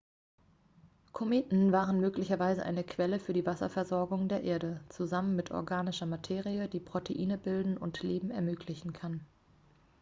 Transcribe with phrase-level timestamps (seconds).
[1.11, 6.79] kometen waren möglicherweise eine quelle für die wasserversorgung der erde zusammen mit organischer materie die
[6.79, 9.23] proteine bilden und leben ermöglichen kann